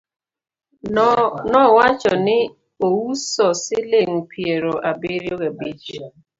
nowacho 1.51 2.11
ni 2.25 2.37
ouso 2.89 3.45
siling 3.61 4.13
piero 4.31 4.73
abirio 4.89 5.33
ga 5.41 5.49
bich 5.57 5.87